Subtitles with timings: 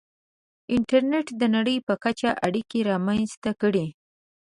[0.75, 3.85] •انټرنېټ د نړۍ په کچه اړیکې رامنځته کړې.